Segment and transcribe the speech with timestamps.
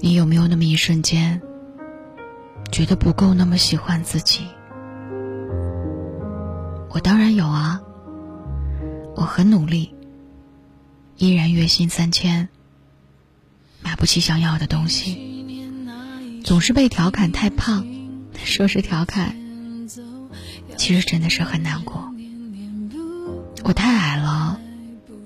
[0.00, 1.42] 你有没有那么一瞬间，
[2.70, 4.46] 觉得不够那么喜欢自己？
[6.90, 7.80] 我当然有啊，
[9.16, 9.94] 我很努力，
[11.16, 12.48] 依然月薪三千，
[13.82, 15.84] 买不起想要的东西，
[16.44, 17.84] 总是被调侃太胖，
[18.34, 19.34] 说是调侃，
[20.76, 22.08] 其实真的是很难过。
[23.64, 24.60] 我太矮了，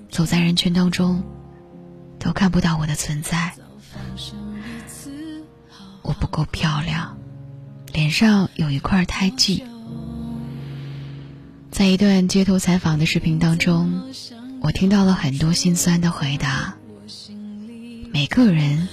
[0.09, 1.23] 走在人群当中，
[2.17, 3.53] 都看不到我的存在。
[6.23, 7.17] 不够漂亮，
[7.91, 9.65] 脸上有一块胎记。
[11.69, 14.03] 在一段街头采访的视频当中，
[14.61, 16.75] 我听到了很多心酸的回答。
[18.13, 18.87] 每个人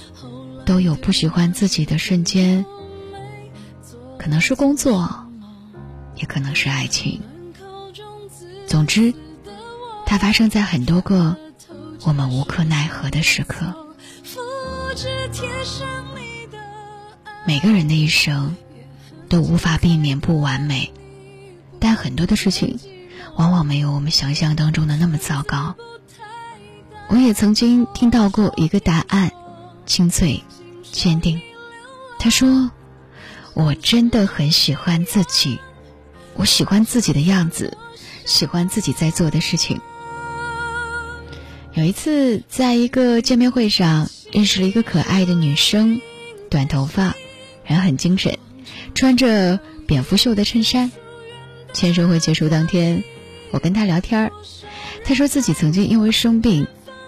[0.65, 2.65] 都有不喜欢自己的瞬间，
[4.17, 5.25] 可能是工作，
[6.17, 7.21] 也可能是爱情。
[8.67, 9.13] 总之，
[10.05, 11.37] 它发生在很多个
[12.03, 13.80] 我们无可奈何的时刻。
[17.45, 18.55] 每个人的一生
[19.29, 20.93] 都无法避免不完美。
[21.79, 22.79] 但很多的事情，
[23.35, 25.75] 往往没有我们想象当中的那么糟糕。
[27.07, 29.31] 我也曾经听到过一个答案，
[29.85, 30.43] 清脆、
[30.91, 31.41] 坚定。
[32.19, 32.69] 他说
[33.55, 35.59] ：“我真的很喜欢自己，
[36.35, 37.77] 我喜欢自己的样子，
[38.25, 39.81] 喜欢自己在做的事情。”
[41.73, 45.99] 有一次，在一个见面会上，认识了一个可爱的女生，
[46.49, 47.15] 短头发，
[47.71, 48.37] 人很精神，
[48.93, 50.91] 穿着蝙蝠袖的衬衫。
[51.73, 53.03] 签售会结束当天，
[53.51, 54.31] 我跟他聊天，
[55.05, 56.67] 他说自己曾经因为生病，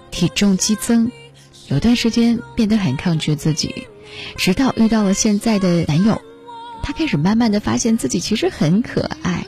[0.10, 1.12] 体重激增，
[1.68, 3.88] 有段时间变得很抗拒自己，
[4.38, 6.22] 直到遇到了现在的男友，
[6.82, 9.46] 他开始慢慢的发现自己其实很可爱。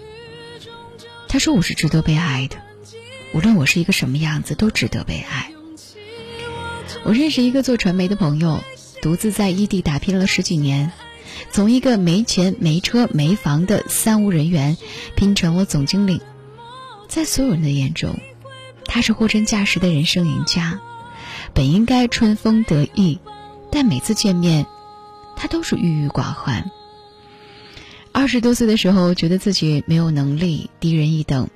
[1.29, 2.57] 他说我是值得被爱的，
[3.33, 5.51] 无论我是一个什么样子，都值得被爱。
[7.03, 8.61] 我认识一个做传媒的朋友，
[9.01, 10.91] 独自在异地打拼了十几年。
[11.51, 14.77] 从一个没钱、没车、没房的三无人员，
[15.15, 16.21] 拼成了总经理，
[17.07, 18.19] 在所有人的眼中，
[18.85, 20.79] 他是货真价实的人生赢家。
[21.53, 23.19] 本应该春风得意，
[23.71, 24.65] 但每次见面，
[25.35, 26.69] 他都是郁郁寡欢。
[28.11, 31.47] 二十多岁的时候，觉得自己没有能力，低人一等；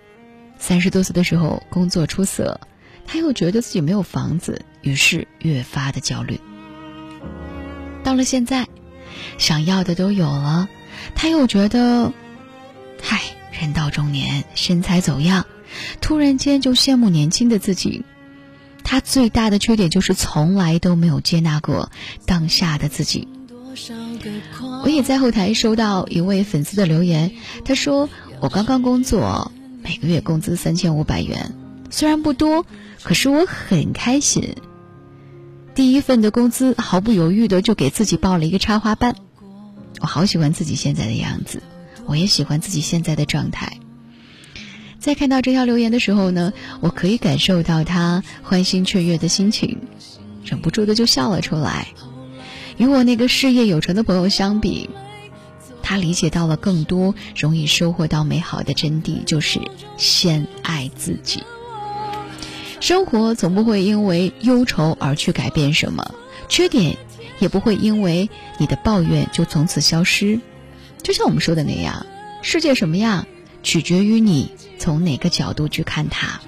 [0.57, 2.59] 三十多岁的时候，工作出色，
[3.06, 6.40] 他又觉得自己没有房子，于是越发的焦虑。
[8.03, 8.67] 到了现在。
[9.38, 10.68] 想要的都有了，
[11.16, 12.13] 他又觉得，
[13.02, 13.22] 嗨，
[13.59, 15.46] 人到中年，身材走样，
[16.02, 18.03] 突然间就羡慕年轻的自己。
[18.84, 21.91] 他最大的缺点就是从来都没有接纳过
[22.25, 23.28] 当下的自己。
[24.84, 27.34] 我也在后台收到一位粉丝的留言，
[27.66, 28.09] 他说
[28.41, 29.52] ：“我刚刚工作，
[29.84, 31.53] 每个月工资三千五百元，
[31.90, 32.66] 虽然不多，
[33.03, 34.56] 可是我很开心。”
[35.75, 39.16] 第一份的工资，毫不犹豫的就给自己报了一个插花班。
[40.02, 41.62] 我好喜欢自己现在的样子，
[42.06, 43.79] 我也喜欢自己现在的状态。
[45.00, 49.78] 在看到这条留言的时候呢，我可以感受到他欢欣雀跃的心情，
[50.44, 51.88] 忍不住的就笑了出来。
[52.78, 54.90] 与我那个事业有成的朋友相比，
[55.81, 59.62] 他理解到了更多，容易收获到美好的真谛，就是
[59.97, 61.41] 先爱自己。
[62.79, 66.16] 生活总不会因为忧愁而去改变什么，
[66.47, 66.97] 缺点
[67.40, 70.40] 也不会因为你的抱怨就从此消失。
[71.03, 72.06] 就像我们说的那样，
[72.41, 73.28] 世界什么样，
[73.63, 76.40] 取决于你从哪个角度去看它。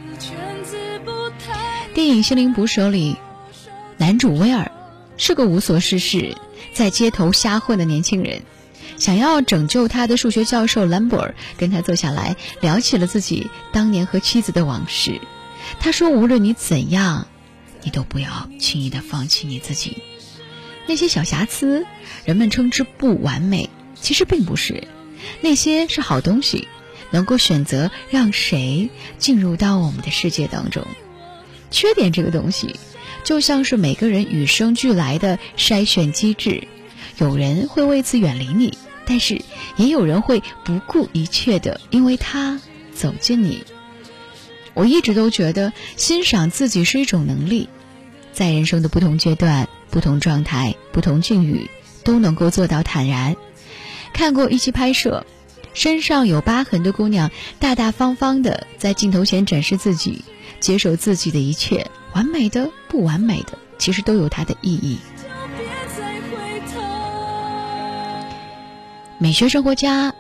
[1.93, 3.17] 电影《心灵捕手》里，
[3.97, 4.71] 男主威尔
[5.17, 6.37] 是个无所事事、
[6.73, 8.41] 在街头瞎混的年轻人，
[8.97, 15.19] 想要拯救他的数学教授兰博尔跟他坐下来聊起了自己当年和妻子的往事。
[15.79, 17.27] 他说：“无论你怎样，
[17.83, 19.97] 你都不要轻易的放弃你自己。
[20.87, 21.85] 那些小瑕疵，
[22.25, 24.87] 人们称之不完美，其实并不是。
[25.41, 26.67] 那些是好东西，
[27.11, 30.85] 能够选择让谁进入到我们的世界当中。
[31.71, 32.75] 缺点这个东西，
[33.23, 36.67] 就像是每个人与生俱来的筛选机制。
[37.17, 39.41] 有人会为此远离你，但是
[39.77, 42.59] 也有人会不顾一切的因为他
[42.93, 43.63] 走进你。”
[44.73, 47.69] 我一直都觉得欣赏自己是一种能力，
[48.31, 51.69] 在人生的不同阶段、不同状态、不同境遇，
[52.03, 53.35] 都能够做到坦然。
[54.13, 55.25] 看过一期拍摄，
[55.73, 60.23] 身上有疤痕的姑娘大大方方的在镜头前展示自己，
[60.59, 64.97] 接受自己的一切，完美的、不完美的，其实都有它的意义。
[69.17, 70.15] 美学生活家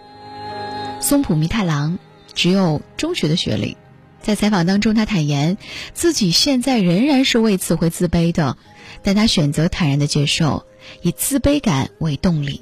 [0.99, 1.97] 松浦弥太郎
[2.35, 3.75] 只有中学的学历。
[4.21, 5.57] 在采访当中，他坦言
[5.93, 8.57] 自己现在仍然是为此会自卑的，
[9.03, 10.65] 但他选择坦然的接受，
[11.01, 12.61] 以自卑感为动力。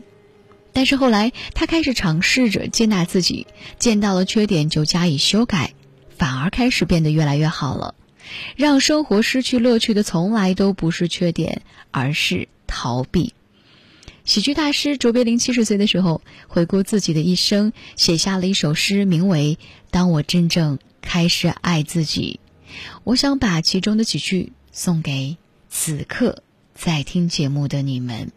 [0.72, 3.48] 但是后来，他开始尝试着接纳自己，
[3.78, 5.74] 见到了缺点就加以修改，
[6.18, 7.96] 反而开始变得越来越好了。
[8.56, 13.34] 让生活失去乐趣的从来都不是缺点，而是逃避。
[14.30, 19.58] 喜剧大师卓别林七十岁的时候，回顾自己的一生，写下了一首诗，名为
[19.90, 22.40] 《当我真正开始爱自己》。
[23.04, 25.38] 我想把其中的几句送给
[25.68, 26.44] 此刻
[26.76, 28.31] 在听节目的你们。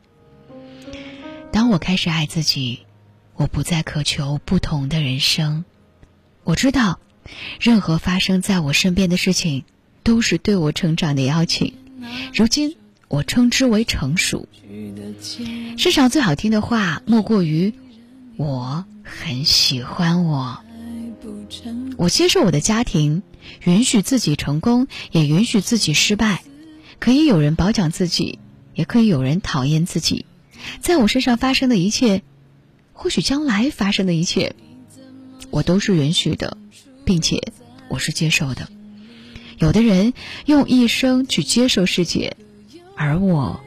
[1.53, 2.87] 当我开始爱自己，
[3.35, 5.63] 我不再渴求不同的人生。
[6.43, 7.01] 我知道，
[7.61, 9.65] 任何发生在我身边的事情，
[10.03, 11.75] 都是对我成长的邀请。
[12.33, 12.79] 如今，
[13.13, 14.49] 我称之为成熟。
[15.77, 17.75] 世上最好听的话，莫过于
[18.39, 20.65] “我很喜欢我”。
[21.99, 23.23] 我接受我的家庭，
[23.65, 26.43] 允许自己成功，也允许自己失败。
[26.99, 28.39] 可以有人褒奖自己，
[28.75, 30.25] 也可以有人讨厌自己。
[30.81, 32.23] 在我身上发生的一切，
[32.95, 34.57] 或许将来发生的一切，
[35.51, 36.57] 我都是允许的，
[37.05, 37.53] 并且
[37.91, 38.71] 我是接受的。
[39.59, 40.15] 有的人
[40.47, 42.39] 用一生去接受世界，
[43.03, 43.61] 而我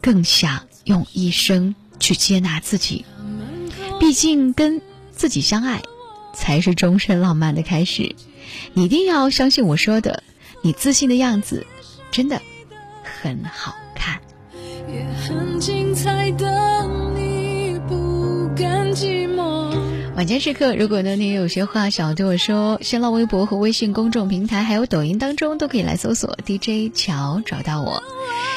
[0.00, 3.04] 更想用一生去接纳自己。
[4.00, 4.80] 毕竟跟
[5.12, 5.82] 自己相爱，
[6.32, 8.16] 才是终身浪漫的开始。
[8.72, 10.22] 你一定要相信我说的，
[10.62, 11.66] 你自信的样子，
[12.10, 12.40] 真的
[13.02, 14.20] 很好看。
[14.90, 19.37] 也很精彩的你不甘寂寞。
[20.18, 28.02] 晚间时刻，如果呢你有些话想要对我说，新浪微博和微信公众平台，还有抖音当中都可以来搜索 DJ 乔找到我。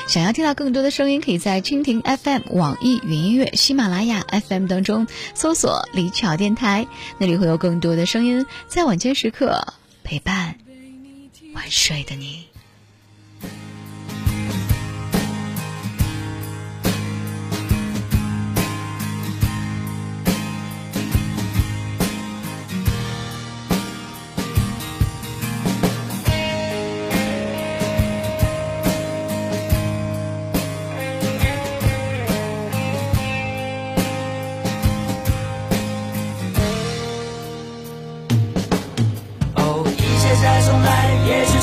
[0.08, 5.06] 想要听到更多的声音，可以在蜻蜓 FM、网易云音乐、喜马拉雅 FM 当中
[5.36, 6.88] 搜索李巧电台，
[7.20, 10.56] 那里会有更多的声音在晚间时刻陪伴
[11.54, 12.51] 晚睡的你。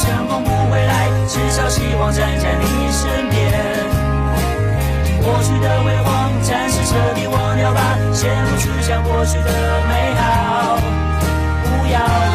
[0.09, 3.37] 成功不会来，至少希望站在你身边。
[5.23, 9.51] 过去的辉煌暂时彻底忘掉吧，先不去想过去的
[9.87, 10.79] 美好，
[11.63, 12.28] 不要。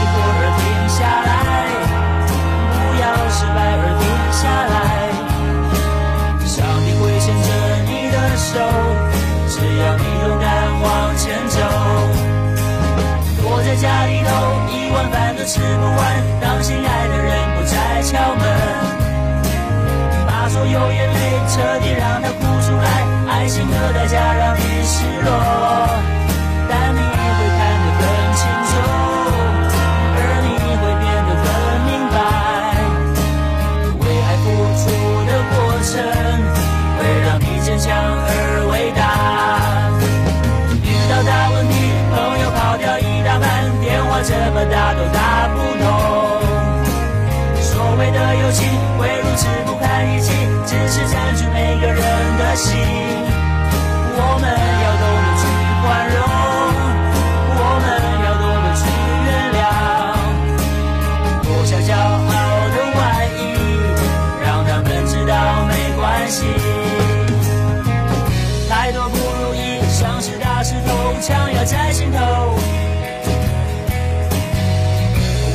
[71.21, 72.19] 强压在心头。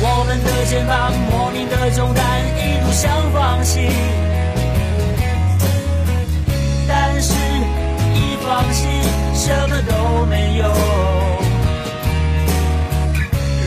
[0.01, 2.23] 我们的肩膀，莫名的重担，
[2.57, 3.89] 一度想放弃。
[6.87, 7.33] 但是，
[8.15, 8.87] 一放弃，
[9.35, 10.63] 什么都没有。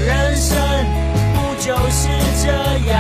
[0.07, 0.59] 人生
[1.35, 2.09] 不就是
[2.43, 2.49] 这
[2.91, 2.97] 样？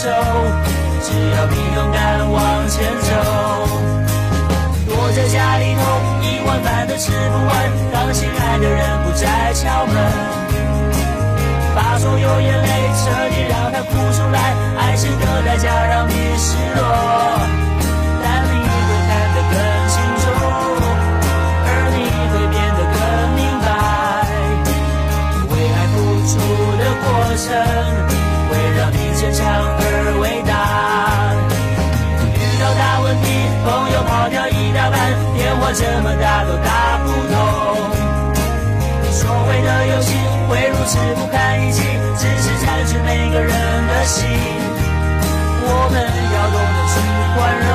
[0.00, 0.08] 手，
[1.02, 2.00] 只要你勇敢
[2.32, 3.10] 往前走。
[4.88, 5.80] 躲在家里头，
[6.22, 7.52] 一碗饭都吃不完，
[7.92, 9.94] 当心爱的人不再敲门。
[11.74, 12.69] 把所有眼泪
[35.36, 37.34] 电话这么大都打不通。
[39.12, 40.08] 所谓的友情
[40.48, 41.82] 会如此不堪一击，
[42.16, 44.18] 只是占据每个人的心。
[45.62, 45.94] 我们
[46.34, 46.94] 要懂得去
[47.34, 47.68] 宽容。